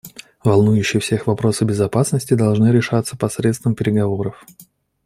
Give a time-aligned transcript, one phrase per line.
[0.43, 4.43] Волнующие всех вопросы безопасности должны решаться посредством переговоров.